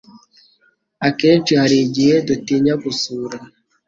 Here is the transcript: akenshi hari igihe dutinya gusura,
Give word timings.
akenshi 1.07 1.51
hari 1.61 1.75
igihe 1.85 2.15
dutinya 2.27 2.73
gusura, 2.83 3.37